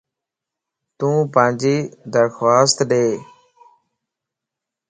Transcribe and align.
تون 0.97 1.15
پانجي 1.33 1.75
درخواست 2.13 2.77
ڏي 2.91 3.07